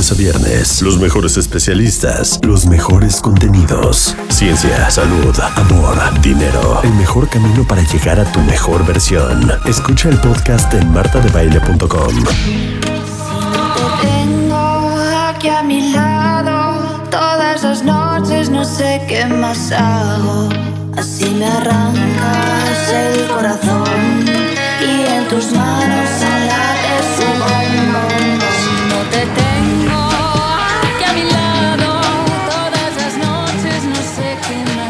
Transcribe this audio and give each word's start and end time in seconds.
lunes 0.00 0.12
a 0.12 0.14
viernes. 0.14 0.82
Los 0.82 0.98
mejores 0.98 1.36
especialistas, 1.36 2.40
los 2.42 2.64
mejores 2.64 3.20
contenidos. 3.20 4.16
Ciencia, 4.30 4.90
salud, 4.90 5.38
amor, 5.56 5.98
dinero. 6.22 6.80
El 6.82 6.92
mejor 6.94 7.28
camino 7.28 7.66
para 7.66 7.82
llegar 7.82 8.18
a 8.18 8.24
tu 8.24 8.40
mejor 8.40 8.86
versión. 8.86 9.52
Escucha 9.66 10.08
el 10.08 10.18
podcast 10.20 10.72
en 10.72 10.90
martadebaile.com. 10.92 12.14
Aquí 15.28 15.48
a 15.48 15.62
mi 15.62 15.92
lado 15.92 17.04
todas 17.10 17.62
las 17.62 17.82
noches, 17.82 18.48
no 18.48 18.64
sé 18.64 19.02
qué 19.06 19.26
más 19.26 19.70
hago. 19.72 20.48
Así 20.96 21.28
me 21.30 21.46
arrancas 21.46 22.92
el 22.92 23.26
corazón 23.28 24.24
y 24.80 25.06
en 25.12 25.28
tus 25.28 25.52
manos 25.52 25.99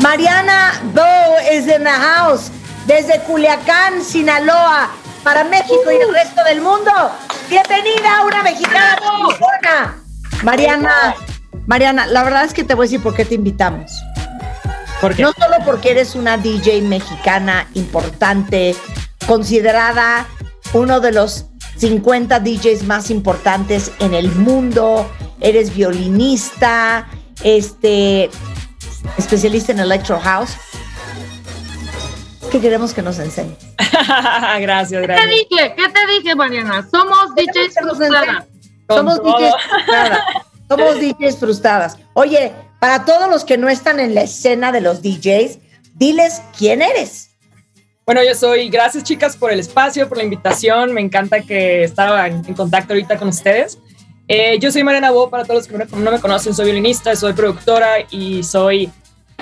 Mariana 0.02 0.80
Bo 0.94 1.36
is 1.52 1.66
in 1.66 1.84
the 1.84 1.90
house 1.90 2.50
desde 2.86 3.20
Culiacán, 3.26 4.02
Sinaloa, 4.02 4.88
para 5.22 5.44
México 5.44 5.92
y 5.92 5.96
el 5.96 6.14
resto 6.14 6.42
del 6.44 6.62
mundo. 6.62 6.90
Bienvenida, 7.50 8.24
una 8.24 8.42
mexicana 8.42 8.98
mexicana. 9.28 10.02
Mariana, 10.42 11.14
Mariana, 11.66 12.06
la 12.06 12.24
verdad 12.24 12.44
es 12.44 12.54
que 12.54 12.64
te 12.64 12.74
voy 12.74 12.84
a 12.84 12.86
decir 12.86 13.02
por 13.02 13.14
qué 13.14 13.26
te 13.26 13.34
invitamos. 13.34 14.02
¿Por 15.02 15.14
qué? 15.14 15.22
No 15.22 15.32
solo 15.32 15.56
porque 15.66 15.90
eres 15.90 16.14
una 16.14 16.38
DJ 16.38 16.80
mexicana 16.80 17.68
importante, 17.74 18.74
considerada 19.26 20.26
uno 20.72 21.00
de 21.00 21.12
los 21.12 21.44
50 21.76 22.40
DJs 22.40 22.84
más 22.84 23.10
importantes 23.10 23.92
en 23.98 24.14
el 24.14 24.32
mundo, 24.32 25.10
eres 25.40 25.74
violinista, 25.74 27.06
este, 27.42 28.30
especialista 29.16 29.72
en 29.72 29.80
Electro 29.80 30.18
House. 30.20 30.56
¿Qué 32.50 32.60
queremos 32.60 32.92
que 32.92 33.02
nos 33.02 33.18
enseñe? 33.18 33.54
gracias, 34.60 35.00
¿Qué 35.00 35.06
te 35.06 35.12
gracias. 35.12 35.28
dije? 35.28 35.74
¿Qué 35.76 35.88
te 35.88 36.06
dije, 36.12 36.34
Mariana? 36.34 36.86
Somos 36.90 37.34
DJs 37.36 37.74
que 37.74 37.82
frustradas. 37.82 38.44
Somos 38.88 39.22
todo. 39.22 39.38
DJs 39.38 39.54
frustradas. 39.68 40.20
Somos 40.68 41.00
DJs 41.00 41.36
frustradas. 41.36 41.98
Oye, 42.14 42.52
para 42.80 43.04
todos 43.04 43.30
los 43.30 43.44
que 43.44 43.56
no 43.56 43.68
están 43.68 44.00
en 44.00 44.14
la 44.14 44.22
escena 44.22 44.72
de 44.72 44.80
los 44.80 45.02
DJs, 45.02 45.58
diles 45.94 46.42
quién 46.56 46.82
eres. 46.82 47.30
Bueno, 48.04 48.24
yo 48.24 48.34
soy, 48.34 48.68
gracias 48.70 49.04
chicas 49.04 49.36
por 49.36 49.52
el 49.52 49.60
espacio, 49.60 50.08
por 50.08 50.18
la 50.18 50.24
invitación. 50.24 50.92
Me 50.92 51.00
encanta 51.00 51.42
que 51.42 51.84
estaba 51.84 52.26
en 52.26 52.42
contacto 52.54 52.94
ahorita 52.94 53.16
con 53.18 53.28
ustedes. 53.28 53.78
Eh, 54.32 54.60
yo 54.60 54.70
soy 54.70 54.84
Mariana 54.84 55.10
Bo, 55.10 55.28
para 55.28 55.44
todos 55.44 55.68
los 55.68 55.88
que 55.88 55.96
no, 55.96 56.10
me 56.12 56.20
conocen, 56.20 56.54
soy 56.54 56.66
violinista, 56.66 57.16
soy 57.16 57.32
productora 57.32 57.94
y 58.10 58.44
soy, 58.44 58.88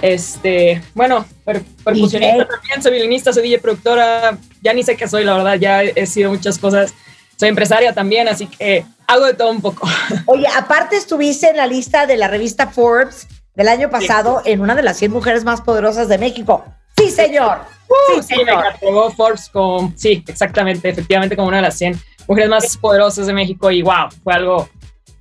este, 0.01 0.81
bueno, 0.95 1.27
per- 1.45 1.63
percusionista 1.85 2.37
DJ. 2.37 2.47
también, 2.47 2.83
soy 2.83 2.93
violinista, 2.93 3.31
soy 3.35 3.43
DJ 3.43 3.59
productora, 3.59 4.39
ya 4.63 4.73
ni 4.73 4.83
sé 4.83 4.97
qué 4.97 5.07
soy, 5.07 5.25
la 5.25 5.35
verdad, 5.35 5.57
ya 5.57 5.83
he, 5.83 6.07
sido 6.07 6.31
muchas 6.31 6.59
cosas. 6.59 6.95
Soy 7.37 7.51
empresaria 7.51 7.93
también, 7.93 8.29
así 8.29 8.47
que 8.47 8.87
hago 9.07 9.27
de 9.27 9.35
todo 9.35 9.51
un 9.51 9.61
poco. 9.61 9.87
Oye, 10.27 10.47
aparte 10.57 10.97
estuviste 10.97 11.51
en 11.51 11.59
la 11.59 11.67
lista 11.67 12.07
de 12.07 12.17
la 12.17 12.29
revista 12.29 12.69
Forbes 12.69 13.29
del 13.55 13.69
año 13.69 13.91
pasado 13.91 14.41
en 14.47 14.63
una 14.63 14.75
de 14.75 14.83
las 14.85 14.97
100 14.97 15.13
mujeres 15.13 15.45
más 15.45 15.61
poderosas 15.61 16.09
de 16.09 16.17
México. 16.17 16.65
Sí, 16.97 17.11
señor. 17.11 17.59
Sí, 17.87 18.23
Sí, 18.23 18.35
me 18.39 18.45
señor. 18.47 18.63
catalogó 18.63 19.11
Forbes 19.11 19.51
con, 19.51 19.97
sí, 19.99 20.25
exactamente, 20.27 20.89
efectivamente 20.89 21.37
como 21.37 21.49
una 21.49 21.59
de 21.59 21.65
las 21.65 21.77
100 21.77 22.01
mujeres 22.27 22.49
más 22.49 22.77
poderosas 22.79 23.27
de 23.27 23.35
México 23.35 23.71
y 23.71 23.83
wow, 23.83 24.09
fue 24.25 24.33
algo 24.35 24.69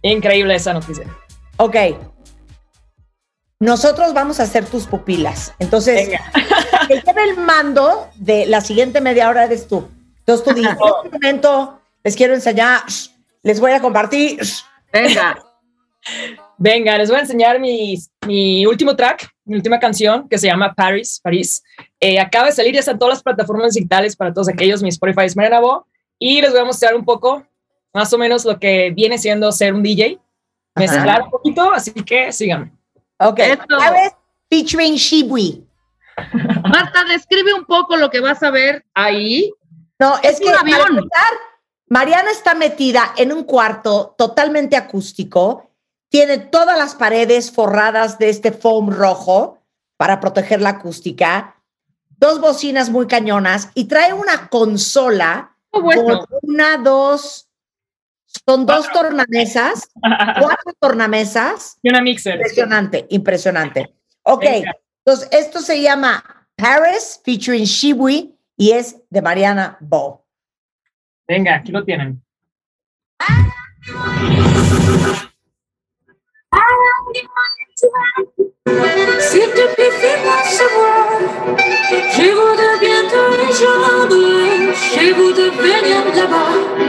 increíble 0.02 0.56
esa 0.56 0.73
noticia. 0.73 1.06
Ok. 1.58 1.76
Nosotros 3.59 4.14
vamos 4.14 4.39
a 4.39 4.45
ser 4.45 4.66
tus 4.66 4.86
pupilas. 4.86 5.54
Entonces, 5.59 6.09
que 6.88 7.02
lleve 7.02 7.23
el 7.23 7.38
mando 7.38 8.08
de 8.16 8.45
la 8.45 8.61
siguiente 8.61 9.02
media 9.02 9.30
hora 9.30 9.45
eres 9.45 9.67
tú. 9.67 9.88
Entonces 10.20 10.45
tú 10.45 10.54
dices, 10.54 10.71
en 10.71 11.05
este 11.05 11.10
momento 11.10 11.82
les 12.04 12.16
quiero 12.16 12.33
enseñar, 12.33 12.82
les 13.44 13.60
voy 13.60 13.71
a 13.71 13.80
compartir. 13.80 14.39
Venga. 14.94 15.38
Venga, 16.58 16.98
les 16.98 17.10
voy 17.10 17.17
a 17.17 17.21
enseñar 17.21 17.60
mi, 17.60 17.98
mi 18.26 18.66
último 18.66 18.95
track, 18.95 19.30
mi 19.45 19.55
última 19.55 19.80
canción 19.80 20.27
que 20.27 20.38
se 20.38 20.48
llama 20.48 20.73
Paris, 20.73 21.20
París. 21.23 21.64
Eh, 22.00 22.20
acaba 22.20 22.48
de 22.48 22.52
salir, 22.52 22.73
ya 22.73 22.80
está 22.80 22.92
en 22.92 23.00
todas 23.00 23.16
las 23.16 23.23
plataformas 23.23 23.73
digitales 23.73 24.16
para 24.16 24.33
todos 24.33 24.50
aquellos, 24.50 24.82
mi 24.82 24.89
Spotify 24.89 25.26
es 25.26 25.36
Mariana 25.36 25.60
Bo, 25.60 25.86
y 26.17 26.42
les 26.42 26.52
voy 26.52 26.61
a 26.61 26.66
mostrar 26.66 26.95
un 26.95 27.05
poco, 27.05 27.45
más 27.93 28.11
o 28.14 28.17
menos, 28.17 28.45
lo 28.45 28.59
que 28.59 28.92
viene 28.92 29.17
siendo 29.17 29.52
ser 29.52 29.73
un 29.73 29.83
DJ, 29.83 30.20
mezclar 30.75 31.23
un 31.23 31.30
poquito, 31.31 31.71
así 31.71 31.92
que 31.92 32.31
síganme. 32.31 32.71
Ok. 33.20 33.39
¿Sabes? 33.70 34.14
Featuring 34.49 34.95
Shibui. 34.95 35.64
Marta, 36.64 37.03
describe 37.05 37.53
un 37.53 37.65
poco 37.65 37.95
lo 37.97 38.09
que 38.09 38.20
vas 38.20 38.42
a 38.43 38.49
ver 38.52 38.86
ahí. 38.93 39.52
No, 39.99 40.15
es, 40.17 40.33
Es 40.33 40.39
que 40.39 40.47
un 40.47 40.55
avión. 40.55 40.80
empezar, 40.89 41.33
Mariana 41.89 42.31
está 42.31 42.53
metida 42.53 43.14
en 43.17 43.31
un 43.31 43.43
cuarto 43.43 44.15
totalmente 44.17 44.76
acústico, 44.76 45.71
tiene 46.09 46.37
todas 46.37 46.77
las 46.77 46.95
paredes 46.95 47.52
forradas 47.52 48.17
de 48.20 48.30
este 48.30 48.52
foam 48.52 48.89
rojo 48.89 49.59
para 49.97 50.20
proteger 50.20 50.61
la 50.61 50.70
acústica, 50.70 51.55
dos 52.09 52.39
bocinas 52.39 52.89
muy 52.89 53.08
cañonas 53.08 53.70
y 53.73 53.86
trae 53.86 54.14
una 54.14 54.49
consola 54.49 55.53
Oh, 55.71 55.81
bueno. 55.81 56.26
con 56.26 56.39
una, 56.43 56.77
dos, 56.77 57.46
son 58.45 58.65
dos 58.65 58.89
tornamesas, 58.92 59.89
cuatro 60.39 60.73
tornamesas. 60.80 61.77
Y 61.81 61.89
una 61.89 62.02
mixer. 62.02 62.36
Impresionante, 62.36 63.05
impresionante. 63.09 63.93
Ok, 64.23 64.42
Venga. 64.43 64.71
entonces 65.05 65.30
esto 65.31 65.59
se 65.61 65.81
llama 65.81 66.23
Paris 66.55 67.21
featuring 67.23 67.64
Shibui 67.65 68.36
y 68.58 68.71
es 68.71 68.97
de 69.09 69.21
Mariana 69.21 69.77
Bo. 69.80 70.26
Venga, 71.27 71.55
aquí 71.55 71.71
lo 71.71 71.83
tienen. 71.83 72.21
S'il 79.20 79.49
te 79.52 79.67
fais-moi 79.76 80.43
savoir. 80.58 81.08
Je 82.15 82.31
voudrais 82.33 82.80
bientôt 82.80 83.27
rejoindre. 83.43 84.73
Je 84.95 85.14
voudrais 85.14 85.52
venir 85.52 86.03
là-bas. 86.15 86.86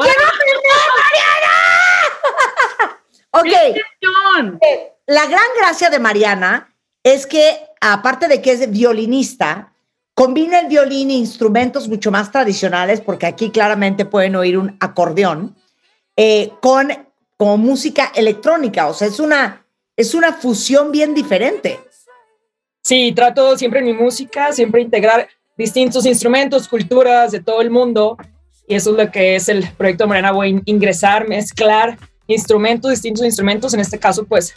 quiero 0.00 0.30
perder, 0.38 0.88
Mariana! 1.02 1.72
ok. 3.30 3.52
Eh, 4.60 4.92
la 5.06 5.26
gran 5.26 5.46
gracia 5.58 5.90
de 5.90 5.98
Mariana 5.98 6.74
es 7.02 7.26
que, 7.26 7.60
aparte 7.80 8.28
de 8.28 8.40
que 8.40 8.52
es 8.52 8.70
violinista, 8.70 9.72
combina 10.14 10.60
el 10.60 10.68
violín 10.68 11.10
e 11.10 11.14
instrumentos 11.14 11.88
mucho 11.88 12.10
más 12.10 12.30
tradicionales, 12.30 13.00
porque 13.00 13.26
aquí 13.26 13.50
claramente 13.50 14.04
pueden 14.04 14.36
oír 14.36 14.58
un 14.58 14.76
acordeón, 14.80 15.56
eh, 16.16 16.52
con 16.60 17.08
música 17.38 18.12
electrónica. 18.14 18.86
O 18.86 18.94
sea, 18.94 19.08
es 19.08 19.18
una, 19.18 19.66
es 19.96 20.14
una 20.14 20.32
fusión 20.32 20.92
bien 20.92 21.14
diferente. 21.14 21.80
Sí, 22.82 23.12
trato 23.14 23.56
siempre 23.56 23.82
mi 23.82 23.92
música, 23.92 24.52
siempre 24.52 24.80
integrar 24.80 25.28
distintos 25.56 26.06
instrumentos, 26.06 26.68
culturas 26.68 27.32
de 27.32 27.40
todo 27.40 27.60
el 27.60 27.70
mundo 27.70 28.16
y 28.72 28.74
eso 28.74 28.92
es 28.92 29.04
lo 29.04 29.12
que 29.12 29.36
es 29.36 29.50
el 29.50 29.70
proyecto 29.72 30.08
Mariana 30.08 30.32
Voy 30.32 30.62
ingresar, 30.64 31.28
mezclar 31.28 31.98
instrumentos, 32.26 32.90
distintos 32.90 33.22
instrumentos. 33.22 33.74
En 33.74 33.80
este 33.80 33.98
caso, 33.98 34.24
pues 34.24 34.54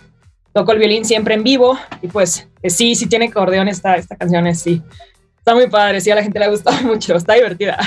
toco 0.53 0.71
el 0.71 0.79
violín 0.79 1.03
siempre 1.03 1.33
en 1.33 1.43
vivo 1.43 1.77
y 2.01 2.07
pues 2.07 2.47
eh, 2.61 2.69
sí, 2.69 2.95
sí 2.95 3.07
tiene 3.07 3.25
acordeón 3.25 3.67
esta, 3.67 3.97
esta 3.97 4.15
canción, 4.15 4.55
sí. 4.55 4.81
Está 5.37 5.53
muy 5.53 5.67
padre, 5.67 5.99
sí, 5.99 6.11
a 6.11 6.15
la 6.15 6.23
gente 6.23 6.39
le 6.39 6.45
ha 6.45 6.49
gustado 6.49 6.81
mucho, 6.83 7.13
está 7.17 7.33
divertida. 7.33 7.77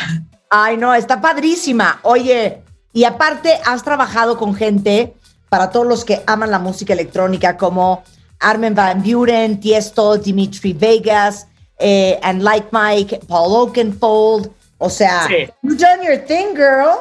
Ay, 0.50 0.76
no, 0.76 0.94
está 0.94 1.18
padrísima. 1.18 1.98
Oye, 2.02 2.58
y 2.92 3.04
aparte 3.04 3.58
has 3.64 3.82
trabajado 3.82 4.36
con 4.36 4.54
gente 4.54 5.14
para 5.48 5.70
todos 5.70 5.86
los 5.86 6.04
que 6.04 6.20
aman 6.26 6.50
la 6.50 6.58
música 6.58 6.92
electrónica 6.92 7.56
como 7.56 8.02
Armin 8.40 8.74
Van 8.74 9.02
Buren, 9.02 9.60
Tiesto, 9.60 10.18
Dimitri 10.18 10.74
Vegas, 10.74 11.46
eh, 11.78 12.20
and 12.22 12.42
Like 12.42 12.68
Mike, 12.70 13.20
Paul 13.26 13.68
Oakenfold. 13.68 14.57
O 14.78 14.88
sea, 14.88 15.26
sí. 15.26 15.48
you 15.62 15.76
done 15.76 16.04
your 16.04 16.18
thing, 16.24 16.54
girl. 16.54 17.00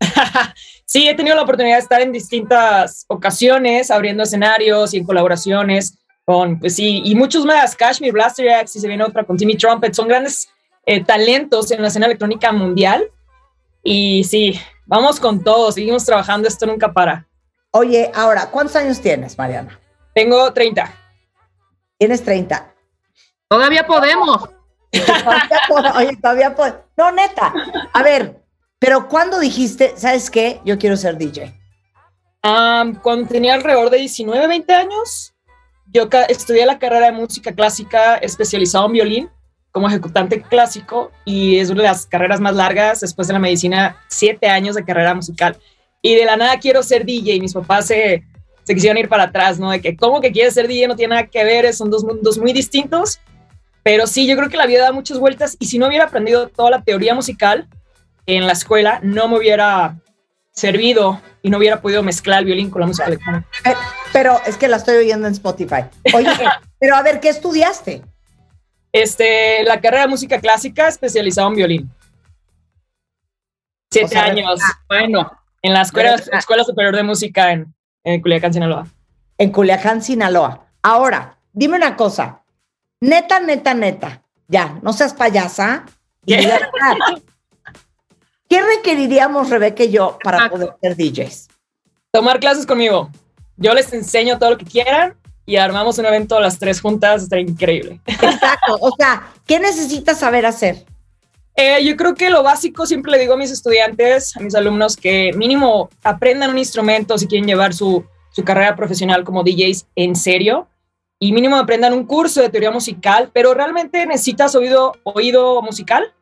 sí, 0.84 1.08
he 1.08 1.14
tenido 1.14 1.34
la 1.34 1.42
oportunidad 1.42 1.76
de 1.76 1.82
estar 1.82 2.00
en 2.00 2.12
distintas 2.12 3.04
ocasiones, 3.08 3.90
abriendo 3.90 4.22
escenarios 4.22 4.94
y 4.94 4.98
en 4.98 5.04
colaboraciones 5.04 5.98
con, 6.24 6.60
pues 6.60 6.76
sí, 6.76 7.02
y 7.04 7.14
muchos 7.14 7.44
más. 7.44 7.74
Kashmir, 7.74 8.12
Blaster 8.12 8.46
X, 8.46 8.76
y 8.76 8.80
se 8.80 8.86
viene 8.86 9.02
otra 9.02 9.24
con 9.24 9.36
Timmy 9.36 9.56
Trumpet. 9.56 9.94
Son 9.94 10.06
grandes 10.06 10.48
eh, 10.86 11.02
talentos 11.02 11.70
en 11.70 11.82
la 11.82 11.88
escena 11.88 12.06
electrónica 12.06 12.52
mundial. 12.52 13.10
Y 13.82 14.24
sí, 14.24 14.60
vamos 14.86 15.18
con 15.18 15.42
todo, 15.42 15.72
seguimos 15.72 16.04
trabajando, 16.04 16.46
esto 16.46 16.66
nunca 16.66 16.92
para. 16.92 17.26
Oye, 17.70 18.10
ahora, 18.14 18.50
¿cuántos 18.50 18.76
años 18.76 19.00
tienes, 19.00 19.36
Mariana? 19.36 19.78
Tengo 20.14 20.52
30. 20.52 20.92
Tienes 21.98 22.22
30. 22.22 22.74
Todavía 23.48 23.86
podemos. 23.86 24.50
Todavía, 25.68 25.92
oye, 25.96 26.16
todavía. 26.16 26.56
No, 26.96 27.12
neta. 27.12 27.52
A 27.92 28.02
ver, 28.02 28.42
pero 28.78 29.08
¿cuándo 29.08 29.38
dijiste, 29.40 29.94
sabes 29.96 30.30
qué? 30.30 30.60
Yo 30.64 30.78
quiero 30.78 30.96
ser 30.96 31.16
DJ. 31.16 31.54
Um, 32.44 32.94
cuando 32.94 33.28
tenía 33.28 33.54
alrededor 33.54 33.90
de 33.90 33.98
19, 33.98 34.46
20 34.46 34.72
años, 34.72 35.34
yo 35.86 36.08
estudié 36.28 36.64
la 36.66 36.78
carrera 36.78 37.06
de 37.06 37.12
música 37.12 37.52
clásica 37.52 38.16
especializado 38.16 38.86
en 38.86 38.92
violín 38.92 39.30
como 39.72 39.88
ejecutante 39.88 40.42
clásico 40.42 41.10
y 41.24 41.58
es 41.58 41.70
una 41.70 41.82
de 41.82 41.88
las 41.88 42.06
carreras 42.06 42.40
más 42.40 42.54
largas 42.54 43.00
después 43.00 43.28
de 43.28 43.34
la 43.34 43.38
medicina, 43.38 43.96
siete 44.08 44.48
años 44.48 44.76
de 44.76 44.84
carrera 44.84 45.14
musical. 45.14 45.56
Y 46.00 46.14
de 46.14 46.24
la 46.24 46.36
nada 46.36 46.58
quiero 46.58 46.82
ser 46.82 47.04
DJ. 47.04 47.40
Mis 47.40 47.52
papás 47.52 47.86
se, 47.86 48.24
se 48.64 48.74
quisieron 48.74 48.98
ir 48.98 49.08
para 49.08 49.24
atrás, 49.24 49.58
¿no? 49.58 49.70
De 49.70 49.80
que, 49.80 49.96
¿cómo 49.96 50.20
que 50.20 50.32
quieres 50.32 50.54
ser 50.54 50.68
DJ? 50.68 50.88
No 50.88 50.96
tiene 50.96 51.14
nada 51.14 51.26
que 51.26 51.44
ver, 51.44 51.72
son 51.74 51.90
dos 51.90 52.04
mundos 52.04 52.38
muy 52.38 52.52
distintos. 52.52 53.20
Pero 53.82 54.06
sí, 54.06 54.26
yo 54.26 54.36
creo 54.36 54.48
que 54.48 54.56
la 54.56 54.66
vida 54.66 54.82
da 54.82 54.92
muchas 54.92 55.18
vueltas 55.18 55.56
y 55.58 55.66
si 55.66 55.78
no 55.78 55.86
hubiera 55.86 56.04
aprendido 56.04 56.48
toda 56.48 56.70
la 56.70 56.82
teoría 56.82 57.14
musical 57.14 57.68
en 58.26 58.46
la 58.46 58.52
escuela, 58.52 59.00
no 59.02 59.28
me 59.28 59.38
hubiera 59.38 59.96
servido 60.52 61.20
y 61.42 61.50
no 61.50 61.58
hubiera 61.58 61.80
podido 61.80 62.02
mezclar 62.02 62.40
el 62.40 62.46
violín 62.46 62.70
con 62.70 62.80
la 62.80 62.86
música 62.86 63.06
electrónica. 63.06 63.48
Pero 64.12 64.40
es 64.46 64.56
que 64.56 64.68
la 64.68 64.76
estoy 64.76 64.96
oyendo 64.96 65.26
en 65.26 65.32
Spotify. 65.32 65.84
Oye, 66.14 66.28
pero 66.78 66.96
a 66.96 67.02
ver, 67.02 67.20
¿qué 67.20 67.28
estudiaste? 67.28 68.02
Este, 68.92 69.62
la 69.64 69.80
carrera 69.80 70.02
de 70.02 70.08
música 70.08 70.40
clásica 70.40 70.88
especializado 70.88 71.48
en 71.48 71.54
violín. 71.54 71.90
Siete 73.90 74.06
o 74.06 74.08
sea, 74.08 74.24
años. 74.24 74.60
Ah, 74.62 74.82
bueno, 74.88 75.32
en 75.62 75.72
la 75.72 75.82
escuela, 75.82 76.14
escuela 76.14 76.64
Superior 76.64 76.94
de 76.94 77.02
Música 77.02 77.52
en, 77.52 77.74
en 78.04 78.20
Culiacán, 78.20 78.52
Sinaloa. 78.52 78.86
En 79.38 79.50
Culiacán, 79.50 80.02
Sinaloa. 80.02 80.66
Ahora, 80.82 81.38
dime 81.52 81.76
una 81.76 81.96
cosa. 81.96 82.37
Neta, 83.00 83.40
neta, 83.40 83.74
neta. 83.74 84.22
Ya, 84.48 84.78
no 84.82 84.92
seas 84.92 85.14
payasa. 85.14 85.84
¿Qué, 86.26 86.50
¿Qué 88.48 88.62
requeriríamos, 88.62 89.50
Rebeca 89.50 89.84
y 89.84 89.90
yo, 89.90 90.18
para 90.22 90.48
poder 90.48 90.74
ser 90.80 90.96
DJs? 90.96 91.48
Tomar 92.10 92.40
clases 92.40 92.66
conmigo. 92.66 93.10
Yo 93.56 93.74
les 93.74 93.92
enseño 93.92 94.38
todo 94.38 94.50
lo 94.50 94.58
que 94.58 94.64
quieran 94.64 95.14
y 95.44 95.56
armamos 95.56 95.98
un 95.98 96.06
evento 96.06 96.40
las 96.40 96.58
tres 96.58 96.80
juntas, 96.80 97.24
está 97.24 97.38
increíble. 97.38 98.00
Exacto, 98.06 98.78
o 98.80 98.94
sea, 98.96 99.28
¿qué 99.46 99.58
necesitas 99.58 100.18
saber 100.18 100.46
hacer? 100.46 100.84
Eh, 101.56 101.84
yo 101.84 101.96
creo 101.96 102.14
que 102.14 102.30
lo 102.30 102.42
básico, 102.42 102.86
siempre 102.86 103.10
le 103.12 103.18
digo 103.18 103.34
a 103.34 103.36
mis 103.36 103.50
estudiantes, 103.50 104.36
a 104.36 104.40
mis 104.40 104.54
alumnos, 104.54 104.96
que 104.96 105.32
mínimo 105.34 105.90
aprendan 106.04 106.50
un 106.50 106.58
instrumento 106.58 107.18
si 107.18 107.26
quieren 107.26 107.48
llevar 107.48 107.74
su, 107.74 108.04
su 108.30 108.44
carrera 108.44 108.76
profesional 108.76 109.24
como 109.24 109.42
DJs 109.42 109.86
en 109.96 110.14
serio 110.14 110.68
y 111.18 111.32
mínimo 111.32 111.56
aprendan 111.56 111.92
un 111.92 112.04
curso 112.04 112.40
de 112.40 112.48
teoría 112.48 112.70
musical, 112.70 113.30
pero 113.32 113.54
realmente 113.54 114.06
necesitas 114.06 114.54
oído, 114.54 114.92
oído 115.02 115.60
musical, 115.62 116.12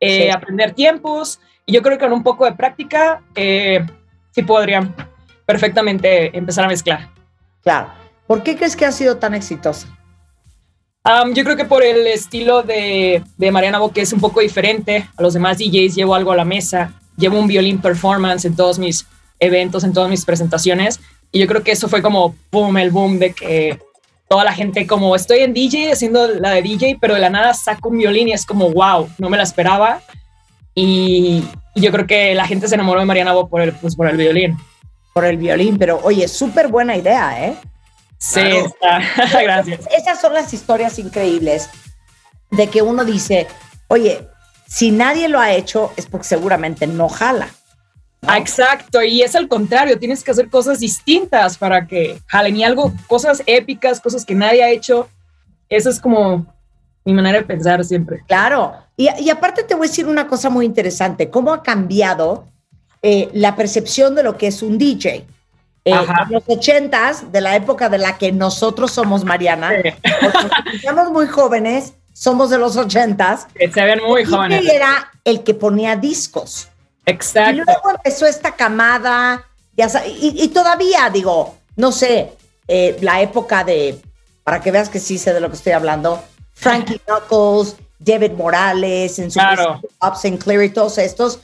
eh, 0.00 0.24
sí. 0.24 0.30
aprender 0.30 0.72
tiempos 0.72 1.40
y 1.66 1.72
yo 1.72 1.82
creo 1.82 1.98
que 1.98 2.04
con 2.04 2.12
un 2.12 2.22
poco 2.22 2.44
de 2.44 2.52
práctica 2.52 3.22
eh, 3.34 3.84
sí 4.32 4.42
podrían 4.42 4.94
perfectamente 5.46 6.36
empezar 6.36 6.64
a 6.64 6.68
mezclar. 6.68 7.10
Claro. 7.62 7.92
¿Por 8.26 8.42
qué 8.42 8.56
crees 8.56 8.76
que 8.76 8.86
ha 8.86 8.92
sido 8.92 9.18
tan 9.18 9.34
exitosa? 9.34 9.88
Um, 11.04 11.32
yo 11.32 11.44
creo 11.44 11.56
que 11.56 11.64
por 11.64 11.82
el 11.82 12.06
estilo 12.06 12.62
de, 12.62 13.22
de 13.36 13.50
Mariana 13.50 13.78
Bo, 13.78 13.90
que 13.90 14.02
es 14.02 14.12
un 14.12 14.20
poco 14.20 14.40
diferente 14.40 15.08
a 15.16 15.22
los 15.22 15.34
demás 15.34 15.58
DJs, 15.58 15.94
llevo 15.94 16.14
algo 16.14 16.32
a 16.32 16.36
la 16.36 16.44
mesa, 16.44 16.92
llevo 17.16 17.38
un 17.38 17.46
violín 17.46 17.80
performance 17.80 18.44
en 18.44 18.54
todos 18.54 18.78
mis 18.78 19.06
eventos, 19.38 19.82
en 19.84 19.92
todas 19.92 20.10
mis 20.10 20.24
presentaciones, 20.24 21.00
y 21.32 21.38
yo 21.38 21.46
creo 21.46 21.62
que 21.62 21.72
eso 21.72 21.88
fue 21.88 22.02
como, 22.02 22.34
boom, 22.52 22.76
el 22.78 22.90
boom 22.90 23.18
de 23.18 23.32
que 23.32 23.78
toda 24.30 24.44
la 24.44 24.52
gente 24.52 24.86
como, 24.86 25.16
estoy 25.16 25.40
en 25.40 25.52
DJ, 25.52 25.90
haciendo 25.90 26.28
la 26.28 26.50
de 26.50 26.62
DJ, 26.62 26.98
pero 27.00 27.14
de 27.14 27.20
la 27.20 27.30
nada 27.30 27.52
saco 27.52 27.88
un 27.88 27.98
violín 27.98 28.28
y 28.28 28.32
es 28.32 28.46
como, 28.46 28.70
wow, 28.70 29.10
no 29.18 29.28
me 29.28 29.36
la 29.36 29.42
esperaba, 29.42 30.00
y, 30.72 31.44
y 31.74 31.80
yo 31.80 31.90
creo 31.90 32.06
que 32.06 32.32
la 32.36 32.46
gente 32.46 32.68
se 32.68 32.76
enamoró 32.76 33.00
de 33.00 33.06
Mariana 33.06 33.32
Bo 33.32 33.48
por 33.48 33.60
el, 33.60 33.72
pues, 33.72 33.96
por 33.96 34.06
el 34.08 34.16
violín. 34.16 34.56
Por 35.12 35.24
el 35.24 35.36
violín, 35.36 35.78
pero 35.78 35.98
oye, 36.04 36.28
súper 36.28 36.68
buena 36.68 36.96
idea, 36.96 37.44
¿eh? 37.44 37.56
Sí, 38.18 38.40
claro. 38.40 38.66
está. 38.66 39.42
gracias. 39.42 39.80
Esas 39.98 40.20
son 40.20 40.32
las 40.32 40.54
historias 40.54 41.00
increíbles 41.00 41.68
de 42.52 42.68
que 42.68 42.82
uno 42.82 43.04
dice, 43.04 43.48
oye, 43.88 44.28
si 44.68 44.92
nadie 44.92 45.28
lo 45.28 45.40
ha 45.40 45.50
hecho 45.50 45.92
es 45.96 46.06
porque 46.06 46.28
seguramente 46.28 46.86
no 46.86 47.08
jala. 47.08 47.48
¿No? 48.22 48.34
Exacto, 48.34 49.02
y 49.02 49.22
es 49.22 49.34
al 49.34 49.48
contrario, 49.48 49.98
tienes 49.98 50.22
que 50.22 50.30
hacer 50.30 50.48
cosas 50.48 50.80
distintas 50.80 51.58
para 51.58 51.86
que 51.86 52.20
jalen 52.26 52.56
y 52.56 52.64
algo, 52.64 52.92
cosas 53.06 53.42
épicas, 53.46 54.00
cosas 54.00 54.24
que 54.24 54.34
nadie 54.34 54.62
ha 54.62 54.70
hecho. 54.70 55.08
Eso 55.68 55.90
es 55.90 56.00
como 56.00 56.46
mi 57.04 57.12
manera 57.12 57.38
de 57.38 57.44
pensar 57.44 57.84
siempre. 57.84 58.22
Claro, 58.26 58.74
y, 58.96 59.08
y 59.20 59.30
aparte 59.30 59.62
te 59.62 59.74
voy 59.74 59.86
a 59.86 59.90
decir 59.90 60.06
una 60.06 60.26
cosa 60.26 60.50
muy 60.50 60.66
interesante, 60.66 61.30
cómo 61.30 61.52
ha 61.52 61.62
cambiado 61.62 62.46
eh, 63.02 63.30
la 63.32 63.56
percepción 63.56 64.14
de 64.14 64.22
lo 64.22 64.36
que 64.36 64.48
es 64.48 64.62
un 64.62 64.76
DJ. 64.76 65.26
Eh, 65.86 65.92
en 65.92 66.32
los 66.32 66.42
ochentas, 66.46 67.32
de 67.32 67.40
la 67.40 67.56
época 67.56 67.88
de 67.88 67.96
la 67.96 68.18
que 68.18 68.30
nosotros 68.32 68.92
somos 68.92 69.24
Mariana, 69.24 69.70
sí. 69.82 69.90
porque 70.02 70.78
somos 70.84 71.10
muy 71.10 71.26
jóvenes, 71.26 71.94
somos 72.12 72.50
de 72.50 72.58
los 72.58 72.76
ochentas. 72.76 73.46
Se 73.56 73.84
ven 73.84 74.00
muy 74.06 74.26
jóvenes. 74.26 74.68
era 74.68 75.10
el 75.24 75.42
que 75.42 75.54
ponía 75.54 75.96
discos. 75.96 76.68
Exacto. 77.06 77.62
Y 77.62 77.64
luego 77.64 77.90
empezó 77.90 78.26
esta 78.26 78.52
camada, 78.52 79.44
ya 79.76 79.88
y, 80.06 80.42
y, 80.42 80.48
todavía 80.48 81.10
digo, 81.10 81.56
no 81.76 81.92
sé, 81.92 82.32
eh, 82.68 82.96
la 83.00 83.20
época 83.20 83.64
de, 83.64 84.00
para 84.44 84.60
que 84.60 84.70
veas 84.70 84.88
que 84.88 85.00
sí 85.00 85.18
sé 85.18 85.32
de 85.32 85.40
lo 85.40 85.48
que 85.48 85.56
estoy 85.56 85.72
hablando, 85.72 86.22
Frankie 86.52 87.00
Knuckles, 87.06 87.76
David 87.98 88.32
Morales, 88.32 89.18
en 89.18 89.30
su 89.30 89.38
claro. 89.38 89.80
Bob 90.00 90.16
Sinclair 90.16 90.62
y 90.62 90.70
todos 90.70 90.98
estos, 90.98 91.40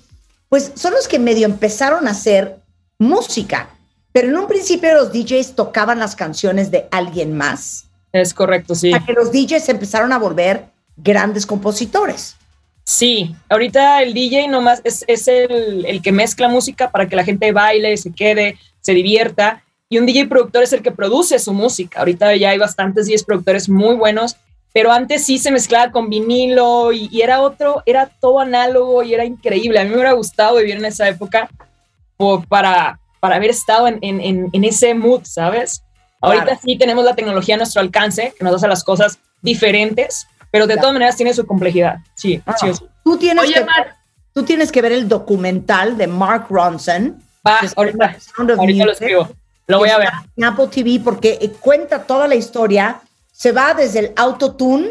pues 0.48 0.72
son 0.74 0.92
los 0.92 1.08
que 1.08 1.18
medio 1.18 1.46
empezaron 1.46 2.06
a 2.06 2.12
hacer 2.12 2.60
música. 2.98 3.70
Pero 4.12 4.28
en 4.28 4.36
un 4.38 4.46
principio 4.46 4.94
los 4.94 5.12
DJs 5.12 5.54
tocaban 5.54 5.98
las 5.98 6.16
canciones 6.16 6.70
de 6.70 6.88
alguien 6.90 7.36
más. 7.36 7.86
Es 8.12 8.32
correcto, 8.32 8.74
sí. 8.74 8.90
Para 8.90 9.04
que 9.04 9.12
los 9.12 9.30
DJs 9.30 9.68
empezaron 9.68 10.12
a 10.12 10.18
volver 10.18 10.66
grandes 10.96 11.44
compositores. 11.44 12.36
Sí, 12.88 13.34
ahorita 13.48 14.00
el 14.04 14.14
DJ 14.14 14.46
nomás 14.46 14.80
es, 14.84 15.04
es 15.08 15.26
el, 15.26 15.84
el, 15.86 16.00
que 16.00 16.12
mezcla 16.12 16.48
música 16.48 16.88
para 16.92 17.08
que 17.08 17.16
la 17.16 17.24
gente 17.24 17.50
baile, 17.50 17.96
se 17.96 18.12
quede, 18.12 18.58
se 18.80 18.92
divierta. 18.92 19.64
Y 19.88 19.98
un 19.98 20.06
DJ 20.06 20.28
productor 20.28 20.62
es 20.62 20.72
el 20.72 20.82
que 20.82 20.92
produce 20.92 21.40
su 21.40 21.52
música. 21.52 21.98
Ahorita 21.98 22.36
ya 22.36 22.50
hay 22.50 22.58
bastantes 22.58 23.08
DJs 23.08 23.24
productores 23.24 23.68
muy 23.68 23.96
buenos, 23.96 24.36
pero 24.72 24.92
antes 24.92 25.24
sí 25.26 25.38
se 25.38 25.50
mezclaba 25.50 25.90
con 25.90 26.08
vinilo 26.08 26.92
y, 26.92 27.08
y 27.10 27.22
era 27.22 27.40
otro, 27.40 27.82
era 27.86 28.06
todo 28.20 28.38
análogo 28.38 29.02
y 29.02 29.14
era 29.14 29.24
increíble. 29.24 29.80
A 29.80 29.82
mí 29.82 29.90
me 29.90 29.96
hubiera 29.96 30.12
gustado 30.12 30.58
vivir 30.58 30.76
en 30.76 30.84
esa 30.84 31.08
época 31.08 31.50
por, 32.16 32.46
para, 32.46 33.00
para 33.18 33.34
haber 33.34 33.50
estado 33.50 33.88
en, 33.88 33.98
en, 34.00 34.48
en, 34.52 34.64
ese 34.64 34.94
mood, 34.94 35.22
¿sabes? 35.24 35.82
Ahorita 36.20 36.44
Claro. 36.44 36.60
sí 36.62 36.78
tenemos 36.78 37.04
la 37.04 37.16
tecnología 37.16 37.56
a 37.56 37.58
nuestro 37.58 37.80
alcance, 37.80 38.32
que 38.38 38.44
nos 38.44 38.54
hace 38.54 38.68
las 38.68 38.84
cosas 38.84 39.18
diferentes, 39.42 40.28
pero 40.56 40.66
de 40.66 40.74
Claro. 40.74 40.80
todas 40.82 40.92
maneras 40.94 41.16
tiene 41.16 41.34
su 41.34 41.46
complejidad. 41.46 41.98
Sí, 42.14 42.42
Ah. 42.46 42.54
sí, 42.58 42.72
sí. 42.74 42.84
Tú 43.04 43.16
tienes, 43.18 43.44
Oye, 43.44 43.54
que 43.54 43.64
Mar- 43.64 43.96
tú 44.32 44.42
tienes 44.42 44.72
que 44.72 44.80
ver 44.82 44.92
el 44.92 45.06
documental 45.08 45.96
de 45.96 46.06
Mark 46.06 46.46
Ronson. 46.48 47.22
Va, 47.46 47.60
ahorita, 47.76 48.16
ahorita 48.38 48.84
lo 48.86 48.92
escribo. 48.92 49.28
Lo 49.66 49.78
voy 49.78 49.90
a 49.90 49.98
ver. 49.98 50.08
En 50.36 50.44
Apple 50.44 50.68
TV 50.68 51.00
porque 51.04 51.38
eh, 51.40 51.50
cuenta 51.60 52.02
toda 52.04 52.26
la 52.26 52.34
historia. 52.36 53.00
Se 53.32 53.52
va 53.52 53.74
desde 53.74 53.98
el 53.98 54.12
autotune 54.16 54.90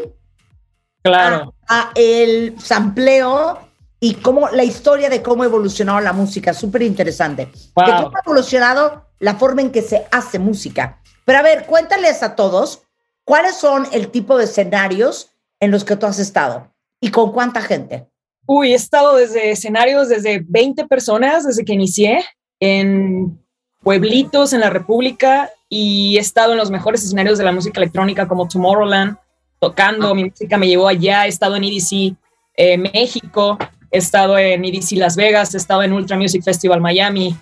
Claro. 1.02 1.54
a 1.68 1.90
el 1.94 2.54
sampleo 2.60 3.60
y 4.00 4.14
cómo 4.14 4.48
la 4.50 4.64
historia 4.64 5.08
de 5.08 5.22
cómo 5.22 5.42
ha 5.42 5.46
evolucionado 5.46 6.00
la 6.00 6.12
música. 6.12 6.52
Súper 6.54 6.82
interesante. 6.82 7.50
Wow. 7.74 7.86
De 7.86 7.92
cómo 7.92 8.16
ha 8.16 8.20
evolucionado 8.24 9.06
la 9.18 9.34
forma 9.36 9.62
en 9.62 9.70
que 9.70 9.82
se 9.82 10.06
hace 10.12 10.38
música. 10.38 11.00
Pero 11.24 11.38
a 11.38 11.42
ver, 11.42 11.66
cuéntales 11.66 12.22
a 12.22 12.36
todos 12.36 12.82
cuáles 13.24 13.56
son 13.56 13.86
el 13.92 14.08
tipo 14.08 14.36
de 14.38 14.44
escenarios 14.44 15.30
en 15.60 15.70
los 15.70 15.84
que 15.84 15.96
tú 15.96 16.06
has 16.06 16.18
estado 16.18 16.72
y 17.00 17.10
con 17.10 17.32
cuánta 17.32 17.60
gente. 17.62 18.06
Uy, 18.46 18.72
he 18.72 18.76
estado 18.76 19.16
desde 19.16 19.50
escenarios, 19.50 20.08
desde 20.08 20.44
20 20.46 20.86
personas, 20.86 21.46
desde 21.46 21.64
que 21.64 21.74
inicié, 21.74 22.24
en 22.60 23.38
pueblitos 23.82 24.52
en 24.52 24.60
la 24.60 24.70
República 24.70 25.50
y 25.68 26.16
he 26.16 26.20
estado 26.20 26.52
en 26.52 26.58
los 26.58 26.70
mejores 26.70 27.04
escenarios 27.04 27.38
de 27.38 27.44
la 27.44 27.52
música 27.52 27.80
electrónica 27.80 28.28
como 28.28 28.48
Tomorrowland, 28.48 29.16
tocando, 29.58 30.14
mi 30.14 30.24
música 30.24 30.56
me 30.58 30.68
llevó 30.68 30.88
allá, 30.88 31.26
he 31.26 31.28
estado 31.28 31.56
en 31.56 31.64
EDC 31.64 32.16
eh, 32.56 32.78
México, 32.78 33.58
he 33.90 33.98
estado 33.98 34.38
en 34.38 34.64
EDC 34.64 34.92
Las 34.92 35.16
Vegas, 35.16 35.54
he 35.54 35.58
estado 35.58 35.82
en 35.82 35.92
Ultra 35.92 36.16
Music 36.16 36.42
Festival 36.42 36.80
Miami, 36.80 37.36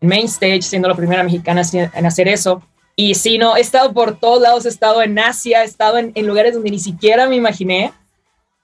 en 0.00 0.08
Main 0.08 0.26
Stage, 0.26 0.62
siendo 0.62 0.88
la 0.88 0.94
primera 0.94 1.22
mexicana 1.22 1.62
en 1.72 2.06
hacer 2.06 2.28
eso. 2.28 2.62
Y 2.96 3.14
sí, 3.14 3.38
no, 3.38 3.56
he 3.56 3.60
estado 3.60 3.92
por 3.92 4.18
todos 4.18 4.40
lados, 4.40 4.66
he 4.66 4.68
estado 4.68 5.02
en 5.02 5.18
Asia, 5.18 5.62
he 5.62 5.66
estado 5.66 5.98
en, 5.98 6.12
en 6.14 6.26
lugares 6.26 6.54
donde 6.54 6.70
ni 6.70 6.78
siquiera 6.78 7.28
me 7.28 7.36
imaginé. 7.36 7.92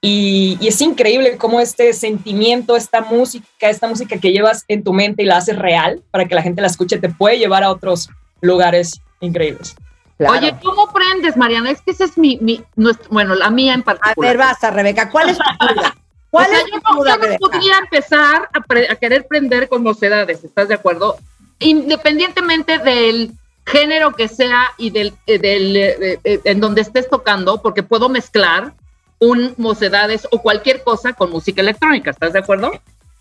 Y, 0.03 0.57
y, 0.61 0.69
es 0.69 0.81
increíble 0.81 1.37
cómo 1.37 1.59
este 1.59 1.93
sentimiento, 1.93 2.75
esta 2.75 3.01
música, 3.01 3.69
esta 3.69 3.87
música 3.87 4.17
que 4.17 4.31
llevas 4.31 4.63
en 4.67 4.83
tu 4.83 4.93
mente 4.93 5.21
y 5.21 5.25
la 5.27 5.37
haces 5.37 5.59
real 5.59 6.01
para 6.11 6.25
que 6.27 6.33
la 6.33 6.41
gente 6.41 6.61
la 6.61 6.67
escuche, 6.67 6.97
te 6.97 7.09
puede 7.09 7.37
llevar 7.37 7.63
a 7.63 7.69
otros 7.69 8.09
lugares 8.41 8.99
increíbles. 9.19 9.75
Claro. 10.17 10.33
Oye, 10.39 10.55
¿cómo 10.63 10.91
prendes, 10.91 11.37
Mariana? 11.37 11.69
Es 11.71 11.81
que 11.81 11.91
esa 11.91 12.05
es 12.05 12.17
mi, 12.17 12.37
mi 12.41 12.63
nuestro, 12.75 13.09
bueno, 13.11 13.35
la 13.35 13.49
mía 13.51 13.73
en 13.75 13.81
A 13.81 13.83
particular. 13.83 14.29
ver, 14.29 14.37
basta, 14.37 14.71
Rebeca. 14.71 15.09
¿Cuál 15.09 15.29
es 15.29 15.37
tu 15.37 15.43
duda? 15.75 15.95
O 15.95 16.37
¿Cuál 16.37 16.47
sea, 16.47 16.57
es 16.59 16.65
yo 16.71 16.79
tu 16.81 16.95
duda, 16.97 17.17
yo 17.21 17.27
no 17.29 17.37
podría 17.37 17.77
empezar 17.79 18.49
a, 18.53 18.61
pre- 18.61 18.89
a 18.89 18.95
querer 18.95 19.27
prender 19.27 19.67
con 19.67 19.83
mocedades, 19.83 20.43
¿estás 20.43 20.67
de 20.67 20.75
acuerdo? 20.75 21.17
Independientemente 21.59 22.77
del 22.79 23.31
género 23.65 24.13
que 24.13 24.27
sea 24.27 24.71
y 24.77 24.89
del, 24.89 25.13
eh, 25.27 25.37
del 25.37 25.77
eh, 25.77 26.19
eh, 26.23 26.39
en 26.43 26.59
donde 26.59 26.81
estés 26.81 27.09
tocando, 27.09 27.61
porque 27.61 27.83
puedo 27.83 28.09
mezclar 28.09 28.73
un 29.19 29.53
mocedades 29.57 30.27
o 30.31 30.41
cualquier 30.41 30.83
cosa 30.83 31.13
con 31.13 31.29
música 31.31 31.61
electrónica, 31.61 32.11
¿estás 32.11 32.33
de 32.33 32.39
acuerdo? 32.39 32.71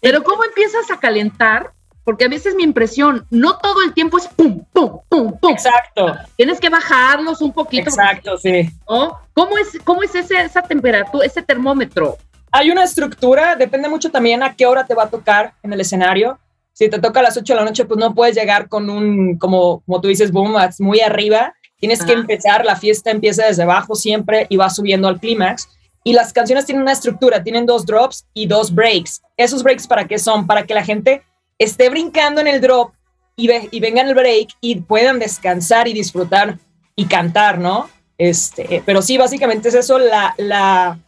Pero 0.01 0.25
¿cómo 0.25 0.45
empiezas 0.45 0.91
a 0.91 0.99
calentar? 0.99 1.73
Porque 2.05 2.25
a 2.25 2.29
veces 2.29 2.55
mi 2.55 2.63
impresión, 2.63 3.27
no 3.31 3.59
todo 3.59 3.83
el 3.83 3.93
tiempo 3.93 4.17
es 4.17 4.27
pum, 4.29 4.65
pum, 4.73 5.01
pum, 5.09 5.39
pum. 5.39 5.53
Exacto, 5.53 6.17
Tienes 6.37 6.59
que 6.59 6.71
bajarlos 6.71 7.43
un 7.43 7.53
poquito. 7.53 7.91
exacto, 7.91 8.39
sí. 8.39 8.71
¿no? 8.89 9.19
¿Cómo 9.35 9.59
es, 9.59 9.79
cómo 9.85 10.03
es 10.03 10.15
ese, 10.15 10.41
esa 10.41 10.63
temperatura, 10.63 11.27
ese 11.27 11.43
termómetro? 11.43 12.17
Hay 12.51 12.71
una 12.71 12.85
estructura, 12.85 13.55
depende 13.55 13.89
mucho 13.89 14.11
también 14.11 14.43
a 14.43 14.57
qué 14.57 14.67
hora 14.67 14.87
te 14.87 14.95
va 14.95 15.05
a 15.05 15.11
tocar 15.11 15.53
en 15.63 15.73
el 15.73 15.81
escenario. 15.81 16.39
Si 16.73 16.89
te 16.89 16.99
toca 16.99 17.21
a 17.21 17.25
las 17.25 17.37
8 17.37 17.53
de 17.53 17.59
la 17.59 17.65
noche, 17.65 17.85
pues 17.85 17.99
no 17.99 18.15
puedes 18.15 18.35
llegar 18.35 18.69
con 18.69 18.89
un, 18.89 19.39
como, 19.39 19.81
como 19.81 20.01
tú 20.01 20.09
dices, 20.09 20.33
boom, 20.33 20.55
muy 20.79 21.01
arriba. 21.01 21.55
Tienes 21.79 22.05
que 22.05 22.13
empezar, 22.13 22.65
la 22.65 22.77
fiesta 22.77 23.11
empieza 23.11 23.47
desde 23.47 23.63
abajo 23.63 23.95
siempre 23.95 24.47
y 24.49 24.57
va 24.57 24.71
subiendo 24.71 25.09
al 25.09 25.19
clímax. 25.19 25.69
Y 26.05 26.13
las 26.13 26.33
canciones 26.33 26.67
tienen 26.67 26.83
una 26.83 26.93
estructura, 26.93 27.43
tienen 27.43 27.67
dos 27.67 27.85
drops 27.85 28.27
y 28.33 28.47
dos 28.47 28.75
breaks. 28.75 29.23
¿Esos 29.37 29.63
breaks 29.63 29.87
para 29.87 30.07
qué 30.07 30.19
son? 30.19 30.47
Para 30.47 30.65
que 30.65 30.75
la 30.75 30.85
gente 30.85 31.23
esté 31.59 31.91
brincando 31.91 32.41
en 32.41 32.47
el 32.47 32.61
drop 32.61 32.93
y, 33.37 33.49
ve, 33.49 33.69
y 33.71 33.81
venga 33.81 34.01
en 34.01 34.09
el 34.09 34.15
break 34.15 34.49
y 34.61 34.77
puedan 34.77 35.19
descansar 35.19 35.89
y 35.89 35.93
disfrutar 35.93 36.59
y 36.97 37.07
cantar, 37.07 37.59
¿no? 37.59 37.89
Este, 38.17 38.83
pero 38.85 39.01
sí, 39.01 39.17
básicamente 39.17 39.71
es 39.71 39.75
eso, 39.75 39.99
la, 39.99 40.35
la 40.37 40.99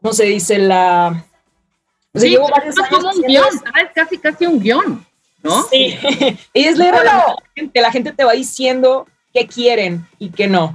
¿cómo 0.00 0.12
se 0.12 0.24
dice? 0.24 0.58
La... 0.58 1.24
o 2.14 2.18
sea, 2.18 2.28
Sí, 2.28 2.28
llevo 2.30 2.48
varios 2.48 2.74
como 2.76 3.08
un 3.10 3.22
guion, 3.22 3.44
¿sabes? 3.64 3.90
Casi, 3.94 4.18
casi 4.18 4.46
un 4.46 4.60
guion, 4.60 5.06
¿no? 5.42 5.62
Sí, 5.64 5.98
y 6.54 6.64
es 6.64 6.76
leer 6.78 6.94
a 6.94 7.04
la 7.04 7.36
gente, 7.54 7.80
la 7.80 7.90
gente 7.90 8.12
te 8.12 8.24
va 8.24 8.32
diciendo 8.32 9.06
qué 9.32 9.46
quieren 9.46 10.06
y 10.18 10.30
qué 10.30 10.46
no. 10.46 10.74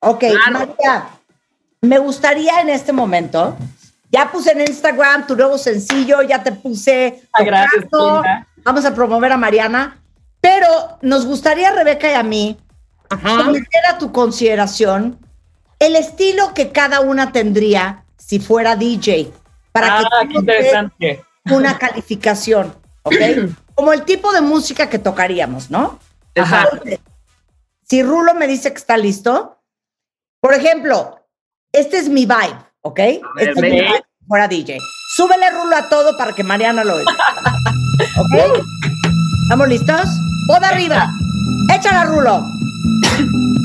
Ok, 0.00 0.20
Claro. 0.20 0.52
María, 0.52 1.06
me 1.82 1.98
gustaría 1.98 2.60
en 2.60 2.70
este 2.70 2.92
momento, 2.92 3.56
ya 4.10 4.30
puse 4.30 4.52
en 4.52 4.60
Instagram 4.62 5.26
tu 5.26 5.36
nuevo 5.36 5.58
sencillo, 5.58 6.22
ya 6.22 6.42
te 6.42 6.52
puse 6.52 7.22
Ah, 7.32 7.42
gracias, 7.42 7.84
vamos 8.62 8.84
a 8.84 8.94
promover 8.94 9.32
a 9.32 9.36
Mariana, 9.36 9.98
pero 10.40 10.98
nos 11.02 11.26
gustaría, 11.26 11.72
Rebeca 11.72 12.10
y 12.10 12.14
a 12.14 12.22
mí, 12.22 12.56
Ajá. 13.10 13.44
someter 13.44 13.86
a 13.90 13.98
tu 13.98 14.10
consideración 14.12 15.18
el 15.78 15.96
estilo 15.96 16.54
que 16.54 16.72
cada 16.72 17.00
una 17.00 17.32
tendría 17.32 18.04
si 18.16 18.38
fuera 18.40 18.76
DJ, 18.76 19.30
para 19.80 19.98
Ah, 19.98 20.26
que 20.28 20.34
interesante. 20.38 21.24
una 21.50 21.78
calificación, 21.78 22.74
¿ok? 23.02 23.14
Como 23.74 23.92
el 23.92 24.02
tipo 24.04 24.32
de 24.32 24.40
música 24.40 24.88
que 24.88 24.98
tocaríamos, 24.98 25.70
¿no? 25.70 25.98
Ajá. 26.34 26.68
Entonces, 26.72 27.00
Si 27.88 28.02
Rulo 28.02 28.34
me 28.34 28.46
dice 28.46 28.70
que 28.72 28.78
está 28.78 28.96
listo, 28.96 29.58
por 30.40 30.54
ejemplo, 30.54 31.20
este 31.72 31.98
es 31.98 32.08
mi 32.08 32.24
vibe, 32.26 32.58
¿ok? 32.82 32.98
Este 33.38 33.50
es 33.50 33.56
mi 33.56 33.70
vibe, 33.80 34.04
fuera 34.26 34.48
DJ. 34.48 34.78
Súbele 35.16 35.50
Rulo 35.50 35.76
a 35.76 35.88
todo 35.88 36.16
para 36.16 36.32
que 36.32 36.42
Mariana 36.42 36.82
lo 36.84 36.94
oiga. 36.96 37.12
¿Ok? 38.18 38.62
¿Estamos 39.44 39.68
listos? 39.68 40.02
Pod 40.48 40.64
arriba. 40.64 41.06
Échala, 41.74 42.04
Rulo. 42.04 42.42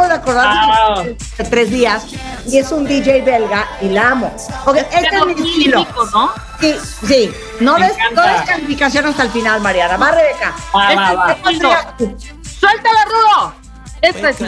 acabo 0.00 0.08
de 0.08 0.14
acordar 0.14 1.04
de 1.04 1.16
de 1.38 1.44
tres 1.44 1.70
días. 1.70 2.06
Y 2.46 2.58
es 2.58 2.72
un 2.72 2.86
DJ 2.86 3.22
belga 3.22 3.68
y 3.80 3.88
la 3.88 4.10
amo. 4.10 4.34
Ok, 4.66 4.76
este 4.76 5.16
es 5.16 5.26
mi 5.26 5.32
estilo. 5.32 5.86
¿no? 6.12 6.30
Sí, 6.60 6.74
sí. 7.06 7.30
No 7.60 7.74
des, 7.74 7.96
no 7.96 8.10
encanta. 8.10 8.32
des 8.32 8.42
calificación 8.42 9.06
hasta 9.06 9.22
el 9.24 9.30
final, 9.30 9.60
Mariana. 9.60 9.96
Va, 9.96 10.10
Rebeca. 10.10 10.54
Va, 10.74 10.94
va, 10.94 11.12
va. 11.14 11.32
Este-. 11.50 12.16
¡Suéltala, 12.58 13.04
Rulo! 13.06 13.54
Esta 14.02 14.30
es. 14.30 14.40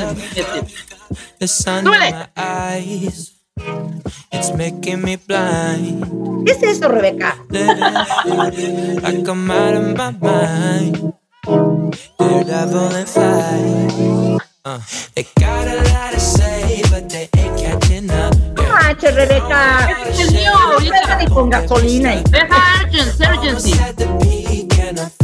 It's 4.33 4.55
making 4.57 5.03
me 5.03 5.17
blind. 5.17 6.45
¿Qué 6.47 6.53
es 6.53 6.63
eso, 6.63 6.89
Rebeca? 6.89 7.37
like 7.51 9.29
I'm 9.29 9.51
out 9.51 9.75
of 9.75 9.97
my 9.97 10.11
mind. 10.21 11.13
And 12.19 13.09
fly. 13.09 13.92
Uh, 14.65 14.79
they 15.17 15.27
got 15.41 15.67
a 15.67 15.75
lot 15.91 16.13
to 16.13 16.21
say, 16.21 16.81
but 16.89 17.11
they 17.11 17.29
ain't 17.37 17.59
catching 17.59 18.09
up. 18.13 18.33
Rebeca. 19.11 19.89
Este 20.07 20.23
es 20.23 20.29
el 20.29 20.35
mío 20.35 20.53
ahorita. 20.57 21.19
Con 21.35 21.51
gasolina. 21.51 22.15
y- 22.15 22.23
Deja 22.31 22.89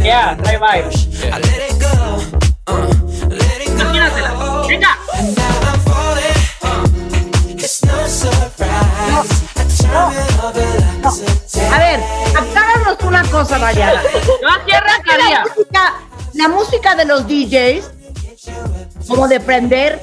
Yeah. 0.03 0.37
Uh. 2.67 2.91
Imagínatela. 3.65 4.65
Venga. 4.67 4.99
Uh, 6.63 7.57
it's 7.57 7.83
no 7.85 7.95
a 11.71 11.79
ver, 11.79 12.01
acláranos 12.37 12.99
una 13.05 13.23
cosa. 13.31 13.59
Yo 13.73 14.49
aquí 14.49 14.73
La 14.73 15.45
música, 15.45 15.95
la 16.35 16.49
música 16.49 16.95
de 16.97 17.05
los 17.05 17.27
DJs, 17.29 17.98
como 19.09 19.27
de 19.27 19.41
prender, 19.41 20.01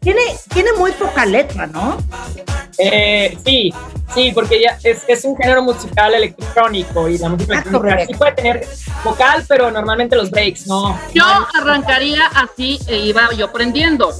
tiene, 0.00 0.20
tiene 0.52 0.72
muy 0.78 0.92
poca 0.92 1.26
letra, 1.26 1.66
¿no? 1.66 1.98
Eh, 2.78 3.36
sí, 3.44 3.72
sí, 4.14 4.30
porque 4.32 4.62
ya 4.62 4.78
es, 4.82 5.02
es 5.08 5.24
un 5.24 5.36
género 5.36 5.62
musical 5.62 6.14
electrónico 6.14 7.08
y 7.08 7.18
la 7.18 7.28
música 7.28 7.54
Exacto, 7.54 7.78
electrónica 7.78 8.06
sí 8.06 8.14
puede 8.14 8.32
tener 8.32 8.66
vocal, 9.04 9.44
pero 9.48 9.70
normalmente 9.70 10.16
los 10.16 10.30
breaks, 10.30 10.66
no. 10.66 10.98
Yo 11.12 11.24
arrancaría 11.60 12.26
así 12.34 12.78
e 12.86 12.96
iba 12.98 13.30
yo 13.36 13.50
prendiendo. 13.52 14.12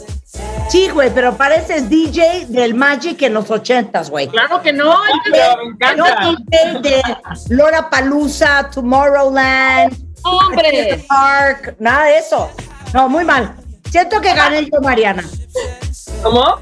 Sí, 0.68 0.88
güey, 0.90 1.10
pero 1.14 1.36
pareces 1.36 1.88
DJ 1.88 2.46
del 2.48 2.74
Magic 2.74 3.22
en 3.22 3.34
los 3.34 3.50
ochentas, 3.50 4.10
güey. 4.10 4.28
Claro 4.28 4.60
que 4.60 4.72
no. 4.72 4.94
Pero 5.24 5.64
me 5.64 5.96
No 5.96 6.06
encanta. 6.06 6.34
DJ 6.50 6.80
de 6.82 7.02
Lora 7.48 7.88
Palusa, 7.88 8.68
Tomorrowland, 8.70 9.96
Hombre. 10.22 11.04
Park, 11.08 11.76
nada 11.78 12.04
de 12.04 12.18
eso. 12.18 12.50
No, 12.92 13.08
muy 13.08 13.24
mal. 13.24 13.54
Siento 13.90 14.20
que 14.20 14.34
gané 14.34 14.64
yo, 14.70 14.80
Mariana. 14.80 15.24
¿Cómo? 16.22 16.56